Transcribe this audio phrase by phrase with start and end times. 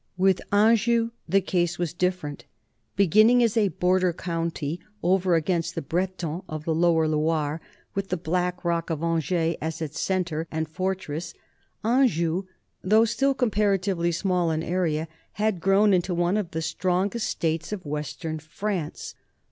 [0.17, 2.45] With Anjou the case was different.
[2.95, 7.61] Beginning as a border county over against the Bretons of the lower Loire,
[7.93, 11.35] with the black rock of Angers as its centre and fortress,
[11.83, 12.45] Anjou,
[12.81, 17.85] though still comparatively small in area, had grown into one of the strongest states of
[17.85, 19.13] west ern France.